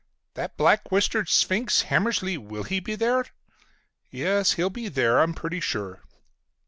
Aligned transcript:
"That 0.33 0.57
black 0.57 0.91
whiskered 0.91 1.29
sphinx, 1.29 1.83
Hammersly, 1.83 2.35
will 2.35 2.63
he 2.63 2.79
be 2.79 2.95
there?" 2.95 3.23
"Yes, 4.09 4.53
he'll 4.53 4.71
be 4.71 4.89
there, 4.89 5.19
I'm 5.19 5.35
pretty 5.35 5.59
sure." 5.59 6.01